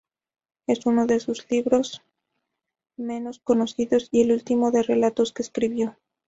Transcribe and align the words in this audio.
Es 0.65 0.87
uno 0.87 1.05
de 1.05 1.19
sus 1.19 1.45
libros 1.51 2.01
menos 2.97 3.37
conocidos, 3.37 4.07
y 4.11 4.23
el 4.23 4.31
último 4.31 4.71
de 4.71 4.81
relatos 4.81 5.31
que 5.31 5.43
escribió. 5.43 5.95